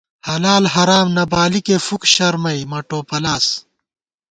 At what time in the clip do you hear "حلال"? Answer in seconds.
0.29-0.63